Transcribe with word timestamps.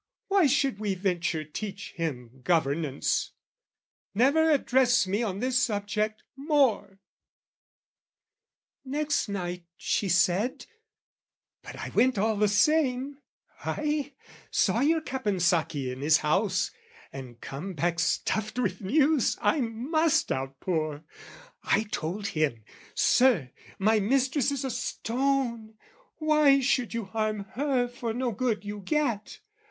"Why 0.29 0.47
should 0.47 0.79
we 0.79 0.95
venture 0.95 1.43
teach 1.43 1.91
Him 1.91 2.41
governance? 2.43 3.33
"Never 4.15 4.49
address 4.49 5.05
me 5.05 5.21
on 5.21 5.41
this 5.41 5.59
subject 5.59 6.23
more!"" 6.35 6.97
Ay, 8.93 9.03
saw 9.03 9.19
your 14.79 15.01
Caponsacchi 15.01 15.91
in 15.93 16.01
his 16.01 16.17
house, 16.17 16.71
"And 17.13 17.39
come 17.39 17.73
back 17.75 17.99
stuffed 17.99 18.57
with 18.57 18.81
news 18.81 19.37
I 19.39 19.61
must 19.61 20.31
outpour. 20.31 21.03
"I 21.61 21.83
told 21.91 22.25
him, 22.29 22.63
'Sir, 22.95 23.51
my 23.77 23.99
mistress 23.99 24.49
is 24.49 24.65
a 24.65 24.71
stone: 24.71 25.75
"'Why 26.15 26.59
should 26.59 26.95
you 26.95 27.05
harm 27.05 27.41
her 27.53 27.87
for 27.87 28.15
no 28.15 28.31
good 28.31 28.65
you 28.65 28.79
get? 28.79 29.41